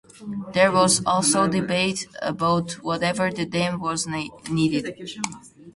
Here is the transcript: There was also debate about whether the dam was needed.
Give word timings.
There 0.55 0.71
was 0.71 1.05
also 1.05 1.47
debate 1.47 2.07
about 2.23 2.71
whether 2.83 3.13
the 3.31 3.45
dam 3.45 3.79
was 3.79 4.07
needed. 4.49 4.95